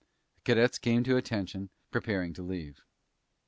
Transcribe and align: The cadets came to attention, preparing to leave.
The 0.37 0.41
cadets 0.45 0.79
came 0.79 1.03
to 1.03 1.15
attention, 1.15 1.69
preparing 1.91 2.33
to 2.33 2.41
leave. 2.41 2.81